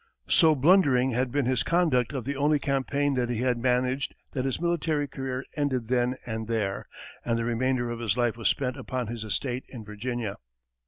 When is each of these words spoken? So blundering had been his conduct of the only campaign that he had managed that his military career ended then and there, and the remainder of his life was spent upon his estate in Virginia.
So 0.27 0.55
blundering 0.55 1.11
had 1.11 1.31
been 1.31 1.45
his 1.45 1.61
conduct 1.61 2.11
of 2.11 2.25
the 2.25 2.35
only 2.35 2.57
campaign 2.57 3.13
that 3.13 3.29
he 3.29 3.41
had 3.41 3.59
managed 3.59 4.15
that 4.31 4.45
his 4.45 4.59
military 4.59 5.07
career 5.07 5.45
ended 5.55 5.89
then 5.89 6.15
and 6.25 6.47
there, 6.47 6.87
and 7.23 7.37
the 7.37 7.45
remainder 7.45 7.91
of 7.91 7.99
his 7.99 8.17
life 8.17 8.35
was 8.35 8.47
spent 8.47 8.77
upon 8.77 9.05
his 9.05 9.23
estate 9.23 9.63
in 9.69 9.85
Virginia. 9.85 10.37